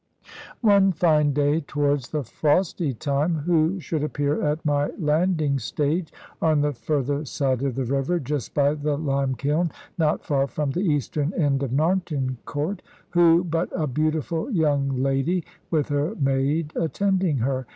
One 0.61 0.93
fine 0.93 1.31
day 1.31 1.59
towards 1.61 2.09
the 2.09 2.23
frosty 2.23 2.91
time, 2.95 3.35
who 3.35 3.79
should 3.79 4.03
appear 4.03 4.41
at 4.41 4.65
my 4.65 4.89
landing 4.97 5.59
stage 5.59 6.11
on 6.41 6.61
the 6.61 6.73
further 6.73 7.23
side 7.23 7.61
of 7.61 7.75
the 7.75 7.85
river, 7.85 8.19
just 8.19 8.55
by 8.55 8.73
the 8.73 8.97
lime 8.97 9.35
kiln 9.35 9.69
not 9.99 10.25
far 10.25 10.47
from 10.47 10.71
the 10.71 10.79
eastern 10.81 11.33
end 11.35 11.61
of 11.61 11.69
Narnton 11.69 12.37
Court 12.45 12.81
who 13.11 13.43
but 13.43 13.69
a 13.79 13.85
beautiful 13.85 14.49
young 14.49 14.89
lady 15.03 15.43
with 15.69 15.89
her 15.89 16.15
maid 16.15 16.73
attending 16.75 17.37
her? 17.37 17.67